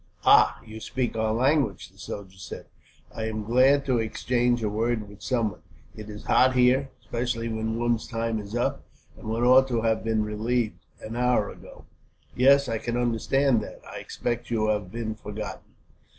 "Ah, 0.25 0.59
you 0.65 0.79
speak 0.79 1.15
our 1.15 1.31
language!" 1.31 1.89
the 1.89 1.97
soldier 1.99 2.39
said. 2.39 2.65
"I 3.13 3.25
am 3.29 3.43
glad 3.43 3.85
to 3.85 3.99
exchange 3.99 4.63
a 4.63 4.67
word 4.67 5.07
with 5.07 5.21
someone. 5.21 5.61
It 5.95 6.09
is 6.09 6.23
hot 6.23 6.55
here, 6.55 6.89
especially 7.01 7.49
when 7.49 7.77
one's 7.77 8.07
time 8.07 8.39
is 8.39 8.55
up, 8.55 8.83
and 9.15 9.29
one 9.29 9.43
ought 9.43 9.67
to 9.67 9.81
have 9.83 10.03
been 10.03 10.23
relieved, 10.25 10.79
an 11.03 11.15
hour 11.15 11.51
ago." 11.51 11.85
"Yes, 12.35 12.67
I 12.67 12.79
can 12.79 12.97
understand 12.97 13.61
that. 13.61 13.79
I 13.87 13.97
expect 13.97 14.49
you 14.49 14.69
have 14.69 14.91
been 14.91 15.13
forgotten." 15.13 15.75